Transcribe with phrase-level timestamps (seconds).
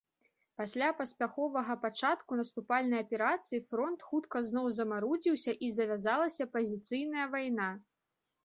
[0.59, 7.69] Пасле паспяховага пачатку наступальнай аперацыі фронт хутка зноў замарудзіўся і завязалася пазіцыйная вайна.